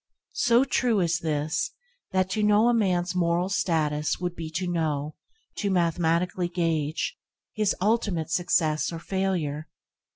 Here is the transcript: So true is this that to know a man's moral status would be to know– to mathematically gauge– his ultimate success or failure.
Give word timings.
So 0.33 0.63
true 0.63 0.99
is 0.99 1.19
this 1.19 1.69
that 2.11 2.27
to 2.31 2.41
know 2.41 2.69
a 2.69 2.73
man's 2.73 3.13
moral 3.13 3.49
status 3.49 4.19
would 4.19 4.35
be 4.35 4.49
to 4.49 4.65
know– 4.65 5.15
to 5.59 5.69
mathematically 5.69 6.49
gauge– 6.49 7.19
his 7.53 7.75
ultimate 7.83 8.31
success 8.31 8.91
or 8.91 8.97
failure. 8.97 9.67